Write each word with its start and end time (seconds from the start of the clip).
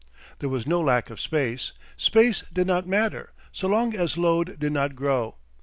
There 0.39 0.49
was 0.49 0.65
no 0.65 0.81
lack 0.81 1.11
of 1.11 1.21
space. 1.21 1.73
Space 1.95 2.43
did 2.51 2.65
not 2.65 2.87
matter, 2.87 3.33
so 3.51 3.67
long 3.67 3.93
as 3.95 4.17
load 4.17 4.57
did 4.57 4.71
not 4.71 4.95
grow. 4.95 5.35